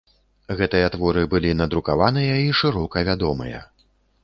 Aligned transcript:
Гэтыя 0.61 0.87
творы 0.95 1.23
былі 1.35 1.51
надрукаваныя 1.59 2.41
і 2.47 2.51
шырока 2.63 3.07
вядомыя. 3.13 3.63